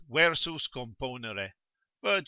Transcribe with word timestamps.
versus 0.09 0.67
componere. 0.73 1.51
Virg. 2.03 2.19